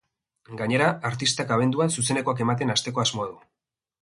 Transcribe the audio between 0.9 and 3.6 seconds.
artistak abenduan zuzenekoak ematen hasteko asmoa du.